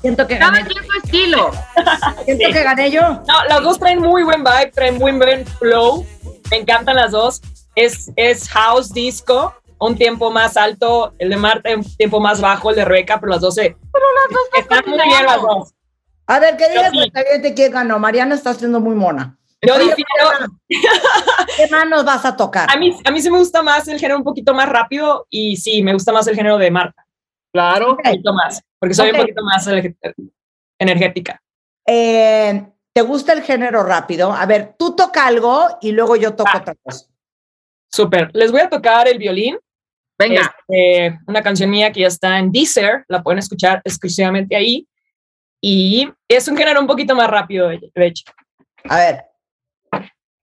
Siento 0.00 0.26
que 0.26 0.38
Cada 0.38 0.58
gané. 0.58 0.68
quien 0.68 0.84
su 0.84 0.92
estilo. 1.04 1.50
Siento 2.24 2.46
Sí. 2.46 2.52
que 2.52 2.62
gané 2.62 2.90
yo. 2.90 3.00
No, 3.02 3.44
las 3.48 3.62
dos 3.62 3.78
traen 3.78 4.00
muy 4.00 4.22
buen 4.22 4.42
vibe, 4.44 4.70
traen 4.74 4.98
muy 4.98 5.12
buen 5.12 5.46
flow. 5.46 6.06
Me 6.50 6.58
encantan 6.58 6.96
las 6.96 7.12
dos. 7.12 7.40
Es, 7.74 8.10
es 8.16 8.48
house 8.50 8.92
disco, 8.92 9.54
un 9.78 9.96
tiempo 9.96 10.30
más 10.30 10.56
alto, 10.56 11.12
el 11.18 11.30
de 11.30 11.36
Marta, 11.36 11.70
un 11.74 11.82
tiempo 11.96 12.20
más 12.20 12.40
bajo, 12.40 12.70
el 12.70 12.76
de 12.76 12.84
Rebeca, 12.84 13.18
pero 13.18 13.32
las 13.32 13.40
dos 13.40 13.54
se. 13.54 13.76
Están 14.58 14.84
muy 14.86 14.98
bien 15.02 15.26
las 15.26 15.40
dos. 15.40 15.74
A 16.26 16.38
ver, 16.38 16.56
que 16.56 16.68
digas 16.70 16.92
Yo 16.92 17.02
sí. 17.42 17.54
quién 17.54 17.72
ganó. 17.72 17.98
Mariana 17.98 18.34
está 18.34 18.54
siendo 18.54 18.80
muy 18.80 18.94
mona. 18.94 19.36
Yo 19.66 19.78
difiero- 19.78 20.52
¿Qué 21.56 21.68
manos 21.70 22.04
vas 22.04 22.24
a 22.24 22.36
tocar? 22.36 22.68
a 22.70 22.76
mí, 22.76 22.96
a 23.04 23.10
mí 23.10 23.20
sí 23.20 23.30
me 23.30 23.38
gusta 23.38 23.62
más 23.62 23.86
el 23.88 23.98
género 23.98 24.18
un 24.18 24.24
poquito 24.24 24.52
más 24.54 24.68
rápido 24.68 25.26
y 25.30 25.56
sí, 25.56 25.82
me 25.82 25.92
gusta 25.92 26.12
más 26.12 26.26
el 26.26 26.34
género 26.36 26.58
de 26.58 26.70
Marta, 26.70 27.06
Claro. 27.52 27.90
un 27.92 27.96
poquito 27.96 28.32
más, 28.32 28.60
porque 28.78 28.94
soy 28.94 29.10
un 29.10 29.16
poquito 29.16 29.42
más 29.44 29.66
energética. 30.78 31.40
Eh, 31.86 32.66
¿Te 32.92 33.02
gusta 33.02 33.32
el 33.32 33.42
género 33.42 33.82
rápido? 33.82 34.32
A 34.32 34.46
ver, 34.46 34.74
tú 34.78 34.94
toca 34.94 35.26
algo 35.26 35.66
y 35.80 35.92
luego 35.92 36.16
yo 36.16 36.34
toco 36.34 36.50
Ah. 36.54 36.58
otra 36.58 36.74
cosa. 36.82 37.06
Súper. 37.92 38.30
Les 38.34 38.50
voy 38.52 38.60
a 38.60 38.68
tocar 38.68 39.06
el 39.08 39.18
violín. 39.18 39.58
Venga. 40.18 40.54
Este, 40.68 41.18
una 41.26 41.42
canción 41.42 41.70
mía 41.70 41.90
que 41.92 42.00
ya 42.00 42.06
está 42.06 42.38
en 42.38 42.52
Deezer, 42.52 43.04
la 43.08 43.22
pueden 43.22 43.38
escuchar 43.40 43.80
exclusivamente 43.84 44.54
ahí. 44.54 44.86
Y 45.60 46.08
es 46.28 46.46
un 46.46 46.56
género 46.56 46.80
un 46.80 46.86
poquito 46.86 47.14
más 47.16 47.28
rápido, 47.28 47.68
de 47.68 48.06
hecho. 48.06 48.24
A 48.88 48.96
ver. 48.96 49.24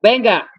Venga. 0.01 0.49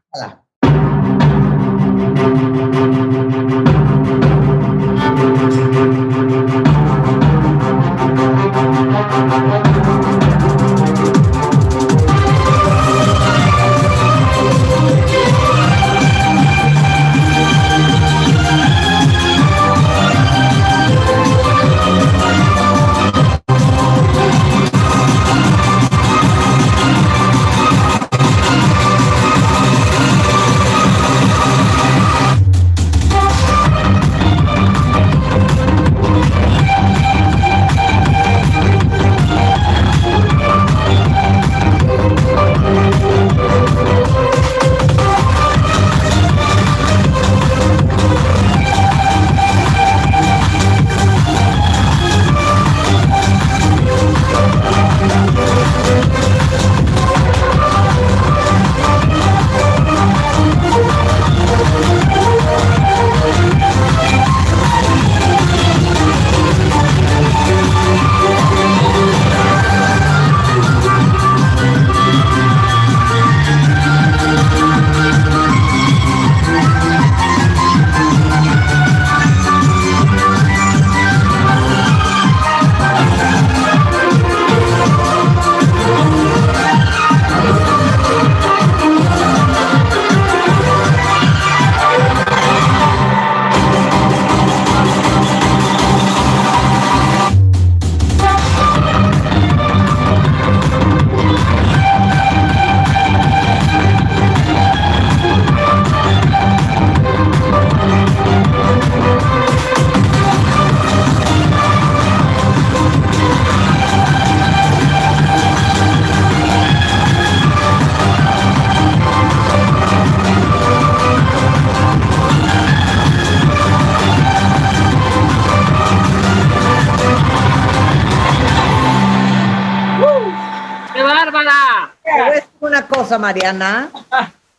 Mariana. 133.18 133.90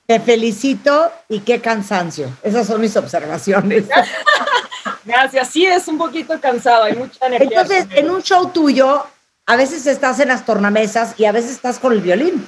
Te 0.06 0.20
felicito 0.20 1.12
y 1.30 1.40
qué 1.40 1.62
cansancio. 1.62 2.30
Esas 2.44 2.68
son 2.68 2.82
mis 2.82 2.96
observaciones. 2.98 3.86
Gracias. 5.06 5.50
Sí, 5.50 5.66
es 5.66 5.88
un 5.88 5.98
poquito 5.98 6.40
cansado, 6.40 6.84
hay 6.84 6.96
mucha 6.96 7.26
energía. 7.28 7.62
Entonces, 7.62 7.88
en 7.92 8.10
un 8.10 8.22
show 8.22 8.50
tuyo, 8.52 9.06
a 9.46 9.56
veces 9.56 9.86
estás 9.86 10.20
en 10.20 10.30
las 10.30 10.46
tornamesas 10.46 11.16
y 11.18 11.26
a 11.26 11.32
veces 11.32 11.52
estás 11.52 11.80
con 11.80 11.94
el 11.94 12.02
violín. 12.02 12.48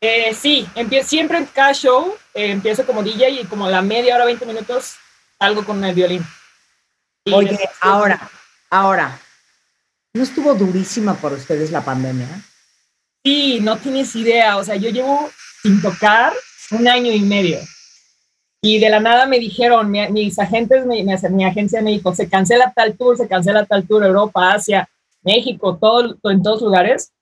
Eh, 0.00 0.34
sí, 0.34 0.68
siempre 1.04 1.38
en 1.38 1.46
cada 1.46 1.72
show 1.72 2.14
eh, 2.34 2.50
empiezo 2.50 2.84
como 2.84 3.02
DJ 3.02 3.30
y 3.30 3.44
como 3.44 3.68
la 3.70 3.82
media 3.82 4.16
hora, 4.16 4.24
20 4.24 4.44
minutos, 4.46 4.96
salgo 5.38 5.64
con 5.64 5.82
el 5.84 5.94
violín. 5.94 6.26
Y 7.24 7.32
Oye, 7.32 7.58
ahora, 7.80 8.28
ahora, 8.68 9.18
¿no 10.12 10.22
estuvo 10.22 10.54
durísima 10.54 11.14
por 11.14 11.32
ustedes 11.32 11.70
la 11.70 11.82
pandemia? 11.82 12.26
Sí, 13.24 13.60
no 13.62 13.76
tienes 13.78 14.14
idea. 14.16 14.56
O 14.56 14.64
sea, 14.64 14.76
yo 14.76 14.90
llevo 14.90 15.28
sin 15.62 15.80
tocar 15.80 16.32
un 16.72 16.88
año 16.88 17.12
y 17.12 17.20
medio. 17.20 17.58
Y 18.64 18.78
de 18.78 18.88
la 18.90 19.00
nada 19.00 19.26
me 19.26 19.38
dijeron, 19.38 19.90
mi- 19.90 20.08
mis 20.10 20.38
agentes, 20.38 20.86
mi, 20.86 21.02
mi- 21.02 21.14
mi 21.30 21.44
agencia 21.44 21.82
me 21.82 21.90
dijo, 21.90 22.14
se 22.14 22.28
cancela 22.28 22.72
tal 22.74 22.96
tour, 22.96 23.16
se 23.16 23.28
cancela 23.28 23.64
tal 23.66 23.86
tour, 23.86 24.04
Europa, 24.04 24.52
Asia, 24.52 24.88
México, 25.22 25.76
todo, 25.80 26.14
todo- 26.16 26.32
en 26.32 26.42
todos 26.42 26.62
lugares. 26.62 27.12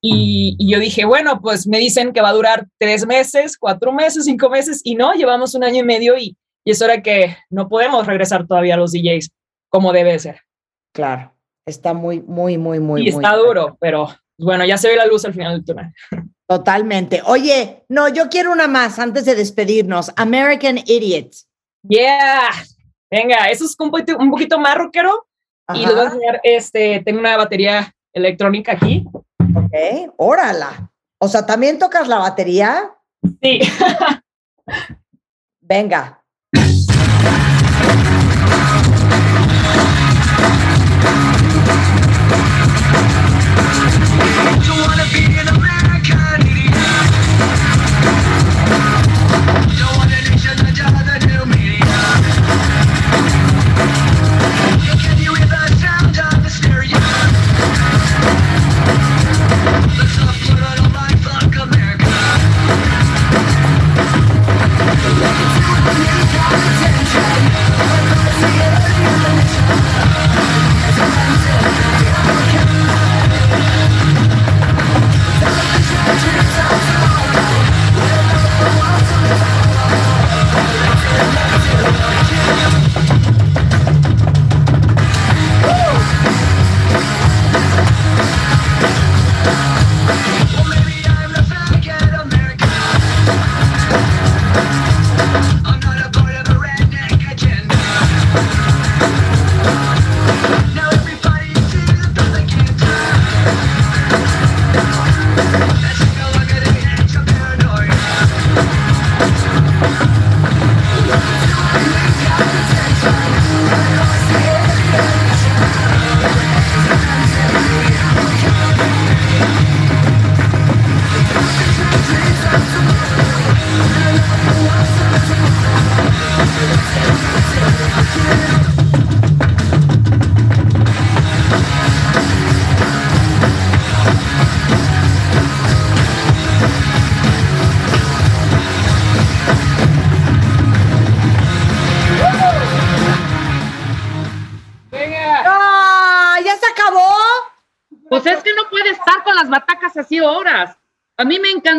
Y, 0.00 0.54
y 0.58 0.70
yo 0.70 0.78
dije, 0.78 1.04
bueno, 1.04 1.40
pues 1.40 1.66
me 1.66 1.78
dicen 1.78 2.12
que 2.12 2.20
va 2.20 2.28
a 2.28 2.34
durar 2.34 2.66
tres 2.78 3.06
meses, 3.06 3.56
cuatro 3.56 3.90
meses, 3.92 4.26
cinco 4.26 4.50
meses, 4.50 4.82
y 4.84 4.94
no, 4.96 5.14
llevamos 5.14 5.54
un 5.54 5.64
año 5.64 5.80
y 5.80 5.82
medio 5.84 6.16
y, 6.18 6.36
y 6.64 6.70
es 6.70 6.82
hora 6.82 7.02
que 7.02 7.36
no 7.48 7.68
podemos 7.68 8.06
regresar 8.06 8.46
todavía 8.46 8.74
a 8.74 8.76
los 8.76 8.92
DJs 8.92 9.30
como 9.70 9.92
debe 9.92 10.18
ser. 10.18 10.40
Claro, 10.92 11.32
está 11.66 11.94
muy, 11.94 12.20
muy, 12.20 12.58
muy, 12.58 12.80
muy, 12.80 13.00
y 13.08 13.12
muy. 13.12 13.24
está 13.24 13.34
duro, 13.36 13.76
pero 13.80 14.08
bueno, 14.38 14.64
ya 14.64 14.78
se 14.78 14.88
ve 14.88 14.96
la 14.96 15.06
luz 15.06 15.24
al 15.24 15.34
final 15.34 15.52
del 15.52 15.64
túnel. 15.64 15.92
Totalmente. 16.48 17.22
Oye, 17.26 17.84
no, 17.88 18.08
yo 18.08 18.28
quiero 18.28 18.52
una 18.52 18.68
más 18.68 18.98
antes 18.98 19.24
de 19.24 19.34
despedirnos. 19.34 20.12
American 20.16 20.78
Idiot. 20.78 21.32
Yeah, 21.88 22.50
venga, 23.10 23.46
eso 23.50 23.64
es 23.64 23.74
un 23.78 23.90
poquito, 23.90 24.16
un 24.18 24.30
poquito 24.30 24.58
más 24.58 24.76
rockero 24.76 25.26
y 25.74 25.80
les 25.80 25.94
voy 25.94 26.00
a 26.00 26.04
enseñar, 26.04 26.40
este, 26.42 27.02
tengo 27.04 27.20
una 27.20 27.36
batería 27.36 27.94
electrónica 28.12 28.72
aquí. 28.72 29.04
ok, 29.38 30.12
órala. 30.16 30.90
O 31.18 31.28
sea, 31.28 31.46
¿también 31.46 31.78
tocas 31.78 32.08
la 32.08 32.18
batería? 32.18 32.90
Sí, 33.42 33.60
Venga. 35.66 36.22
Wanna 44.80 45.04
be 45.12 45.33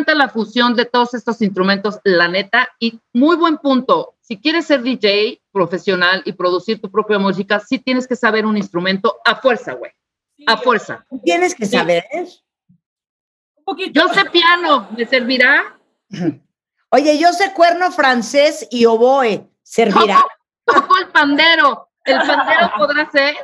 encanta 0.06 0.14
la 0.14 0.28
fusión 0.28 0.74
de 0.74 0.84
todos 0.84 1.14
estos 1.14 1.40
instrumentos, 1.42 1.98
la 2.04 2.28
neta, 2.28 2.68
y 2.78 3.00
muy 3.12 3.36
buen 3.36 3.58
punto. 3.58 4.14
Si 4.20 4.38
quieres 4.38 4.66
ser 4.66 4.82
DJ 4.82 5.40
profesional 5.52 6.22
y 6.24 6.32
producir 6.32 6.80
tu 6.80 6.90
propia 6.90 7.18
música, 7.18 7.60
sí 7.60 7.78
tienes 7.78 8.06
que 8.06 8.16
saber 8.16 8.46
un 8.46 8.56
instrumento 8.56 9.16
a 9.24 9.36
fuerza, 9.36 9.72
güey. 9.74 9.92
A 10.46 10.56
fuerza. 10.56 11.06
Tienes 11.24 11.54
que 11.54 11.66
saber. 11.66 12.04
Un 12.12 13.64
poquito. 13.64 14.00
Yo 14.00 14.12
sé 14.12 14.24
piano, 14.30 14.88
¿me 14.96 15.06
servirá? 15.06 15.78
Oye, 16.90 17.18
yo 17.18 17.32
sé 17.32 17.52
cuerno 17.52 17.90
francés 17.90 18.66
y 18.70 18.84
oboe. 18.86 19.48
¿Servirá? 19.62 20.24
Toco 20.64 20.98
el 20.98 21.08
pandero. 21.08 21.88
El 22.06 22.18
pandero 22.18 22.70
podrá 22.78 23.10
ser. 23.10 23.34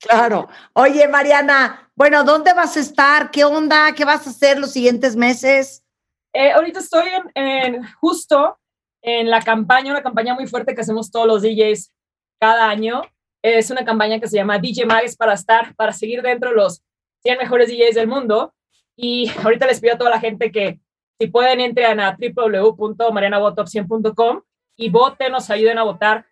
Claro. 0.00 0.48
Oye, 0.72 1.06
Mariana, 1.08 1.90
bueno, 1.94 2.24
¿dónde 2.24 2.52
vas 2.54 2.76
a 2.76 2.80
estar? 2.80 3.30
¿Qué 3.30 3.44
onda? 3.44 3.92
¿Qué 3.94 4.04
vas 4.04 4.26
a 4.26 4.30
hacer 4.30 4.58
los 4.58 4.72
siguientes 4.72 5.14
meses? 5.16 5.84
Eh, 6.32 6.50
ahorita 6.52 6.80
estoy 6.80 7.06
en, 7.34 7.46
en- 7.74 7.84
justo 8.00 8.58
en 9.02 9.30
la 9.30 9.40
campaña, 9.42 9.90
una 9.92 10.02
campaña 10.02 10.34
muy 10.34 10.46
fuerte 10.46 10.74
que 10.74 10.80
hacemos 10.80 11.10
todos 11.10 11.26
los 11.26 11.42
DJs 11.42 11.92
cada 12.40 12.68
año. 12.68 13.02
Es 13.42 13.70
una 13.70 13.84
campaña 13.84 14.18
que 14.18 14.26
se 14.28 14.36
llama 14.36 14.58
DJ 14.58 14.86
Mags 14.86 15.16
para 15.16 15.34
estar, 15.34 15.74
para 15.76 15.92
seguir 15.92 16.22
dentro 16.22 16.50
de 16.50 16.56
los 16.56 16.82
100 17.22 17.38
mejores 17.38 17.68
DJs 17.68 17.94
del 17.94 18.08
mundo. 18.08 18.54
Y 18.96 19.30
ahorita 19.44 19.66
les 19.66 19.80
pido 19.80 19.94
a 19.94 19.98
toda 19.98 20.10
la 20.10 20.20
gente 20.20 20.50
que 20.50 20.80
si 21.20 21.26
pueden 21.28 21.60
entren 21.60 22.00
a 22.00 22.16
www.marianavotop100.com 22.18 24.40
y 24.76 24.88
voten, 24.90 25.30
nos 25.32 25.48
ayuden 25.50 25.78
a 25.78 25.84
votar 25.84 26.26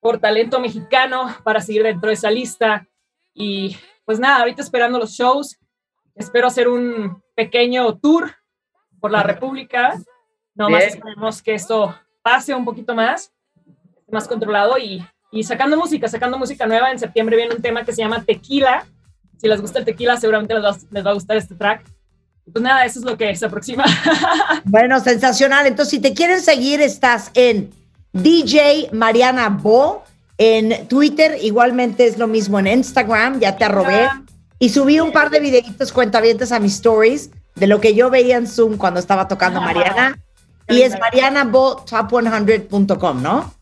por 0.00 0.18
talento 0.18 0.60
mexicano 0.60 1.34
para 1.44 1.60
seguir 1.60 1.82
dentro 1.82 2.08
de 2.08 2.14
esa 2.14 2.30
lista. 2.30 2.86
Y 3.34 3.76
pues 4.04 4.18
nada, 4.18 4.40
ahorita 4.40 4.62
esperando 4.62 4.98
los 4.98 5.12
shows. 5.12 5.58
Espero 6.14 6.48
hacer 6.48 6.68
un 6.68 7.22
pequeño 7.34 7.98
tour 7.98 8.34
por 9.00 9.10
la 9.10 9.22
República. 9.22 9.94
Nomás 10.54 10.80
Bien. 10.80 10.90
esperemos 10.90 11.42
que 11.42 11.54
esto 11.54 11.94
pase 12.22 12.54
un 12.54 12.64
poquito 12.64 12.94
más, 12.94 13.32
más 14.10 14.26
controlado 14.26 14.76
y, 14.78 15.06
y 15.30 15.44
sacando 15.44 15.76
música, 15.76 16.08
sacando 16.08 16.38
música 16.38 16.66
nueva. 16.66 16.90
En 16.90 16.98
septiembre 16.98 17.36
viene 17.36 17.54
un 17.54 17.62
tema 17.62 17.84
que 17.84 17.92
se 17.92 18.02
llama 18.02 18.24
Tequila. 18.24 18.86
Si 19.36 19.46
les 19.46 19.60
gusta 19.60 19.78
el 19.78 19.84
tequila, 19.84 20.16
seguramente 20.16 20.52
les 20.54 20.64
va, 20.64 20.76
les 20.90 21.06
va 21.06 21.10
a 21.10 21.14
gustar 21.14 21.36
este 21.36 21.54
track. 21.54 21.84
Pues 22.52 22.62
nada, 22.62 22.84
eso 22.84 22.98
es 22.98 23.04
lo 23.04 23.16
que 23.16 23.34
se 23.36 23.46
aproxima. 23.46 23.84
Bueno, 24.64 25.00
sensacional. 25.00 25.66
Entonces, 25.66 25.90
si 25.90 26.00
te 26.00 26.12
quieren 26.12 26.40
seguir, 26.40 26.80
estás 26.80 27.30
en 27.34 27.70
DJ 28.12 28.90
Mariana 28.92 29.48
Bo 29.48 30.04
en 30.38 30.88
Twitter, 30.88 31.38
igualmente 31.42 32.06
es 32.06 32.18
lo 32.18 32.28
mismo 32.28 32.58
en 32.58 32.68
Instagram, 32.68 33.40
ya 33.40 33.56
te 33.56 33.64
arrobé. 33.64 34.08
Y 34.60 34.70
subí 34.70 34.98
un 35.00 35.12
par 35.12 35.30
de 35.30 35.40
videitos 35.40 35.92
cuentavientes 35.92 36.52
a 36.52 36.60
mis 36.60 36.74
stories 36.74 37.30
de 37.54 37.66
lo 37.66 37.80
que 37.80 37.94
yo 37.94 38.10
veía 38.10 38.36
en 38.36 38.46
Zoom 38.46 38.76
cuando 38.76 39.00
estaba 39.00 39.28
tocando 39.28 39.60
Mariana. 39.60 40.18
Y 40.68 40.82
es 40.82 40.94
marianabotop100.com, 40.96 43.22
¿no? 43.22 43.54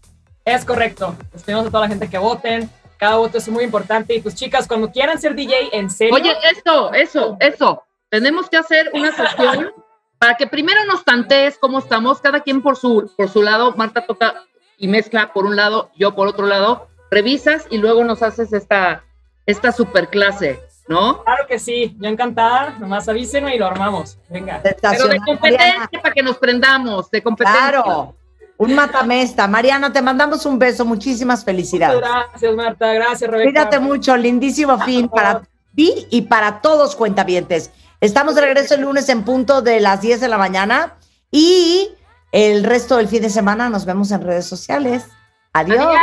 Es 0.45 0.65
correcto. 0.65 1.15
Les 1.33 1.43
pedimos 1.43 1.67
a 1.67 1.71
toda 1.71 1.83
la 1.83 1.89
gente 1.89 2.09
que 2.09 2.19
voten. 2.19 2.71
Cada 2.99 3.17
voto 3.17 3.39
es 3.39 3.49
muy 3.49 3.65
importante. 3.65 4.15
Y 4.15 4.21
pues 4.21 4.35
chicas, 4.35 4.67
cuando 4.67 4.91
quieran 4.91 5.21
ser 5.21 5.35
DJ, 5.35 5.55
en 5.73 5.91
serio. 5.91 6.15
Oye, 6.15 6.33
eso, 6.51 6.93
eso, 6.93 7.37
eso. 7.41 7.83
Tenemos 8.11 8.49
que 8.49 8.57
hacer 8.57 8.91
una 8.95 9.15
sesión 9.15 9.71
para 10.19 10.37
que 10.37 10.47
primero 10.47 10.85
nos 10.87 11.05
tantees 11.05 11.59
cómo 11.59 11.79
estamos, 11.79 12.21
cada 12.21 12.41
quien 12.41 12.63
por 12.63 12.77
su, 12.77 13.11
por 13.17 13.29
su 13.29 13.43
lado. 13.43 13.75
Marta 13.77 14.07
toca 14.07 14.35
y 14.79 14.89
mezcla 14.89 15.33
por 15.33 15.45
un 15.45 15.57
lado, 15.57 15.91
yo 15.97 16.15
por 16.15 16.29
otro 16.29 16.47
lado. 16.47 16.89
Revisas 17.11 17.67
y 17.71 17.79
luego 17.79 18.05
nos 18.05 18.23
haces 18.23 18.53
esta, 18.53 19.05
esta 19.47 19.73
super 19.73 20.09
clase, 20.09 20.61
¿no? 20.89 21.23
Claro 21.23 21.47
que 21.47 21.59
sí. 21.59 21.97
Yo 22.01 22.09
encantada. 22.09 22.77
Nomás 22.79 23.09
avísenme 23.09 23.55
y 23.55 23.59
lo 23.59 23.67
armamos. 23.67 24.19
Venga. 24.29 24.61
Pero 24.63 25.09
de 25.09 25.21
competencia 25.21 25.59
Mariana. 25.59 25.89
para 26.03 26.15
que 26.15 26.23
nos 26.23 26.39
prendamos, 26.39 27.11
de 27.11 27.23
competencia. 27.23 27.71
Claro. 27.71 28.17
Un 28.59 28.75
matamesta. 28.75 29.47
Mariana, 29.47 29.93
te 29.93 30.03
mandamos 30.03 30.47
un 30.47 30.59
beso. 30.59 30.85
Muchísimas 30.85 31.45
felicidades. 31.45 32.01
Gracias, 32.01 32.55
Marta. 32.55 32.93
Gracias, 32.93 33.31
Rebeca. 33.31 33.51
Cuídate 33.51 33.79
mucho, 33.79 34.17
lindísimo 34.17 34.79
fin 34.79 35.09
para 35.09 35.43
ti 35.75 36.07
y 36.11 36.23
para 36.23 36.61
todos 36.61 36.97
cuentavientes. 36.97 37.71
Estamos 38.01 38.35
de 38.35 38.43
regreso 38.43 38.75
el 38.75 38.83
lunes 38.83 39.09
en 39.09 39.25
punto 39.25 39.63
de 39.63 39.81
las 39.81 40.01
10 40.01 40.21
de 40.21 40.29
la 40.29 40.39
mañana 40.39 40.97
y 41.31 41.91
El 42.33 42.65
resto 42.65 42.97
del 42.97 43.09
fin 43.09 43.23
de 43.23 43.31
semana 43.31 43.71
nos 43.71 43.87
vemos 43.87 44.11
en 44.11 44.21
redes 44.21 44.47
sociales. 44.47 45.05
Adiós. 45.53 45.79
Adiós. 45.79 46.01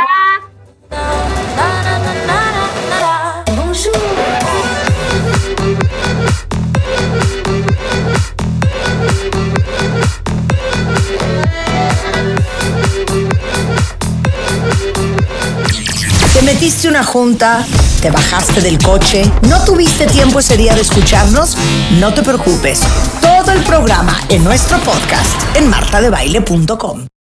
Metiste 16.44 16.88
una 16.88 17.02
junta, 17.02 17.64
te 18.02 18.10
bajaste 18.10 18.60
del 18.60 18.78
coche, 18.78 19.22
no 19.48 19.64
tuviste 19.64 20.06
tiempo 20.06 20.38
ese 20.38 20.56
día 20.56 20.74
de 20.74 20.82
escucharnos, 20.82 21.56
no 21.98 22.12
te 22.12 22.22
preocupes. 22.22 22.80
Todo 23.20 23.52
el 23.52 23.62
programa 23.62 24.16
en 24.28 24.44
nuestro 24.44 24.78
podcast 24.80 25.56
en 25.56 25.68
martadebaile.com. 25.68 27.13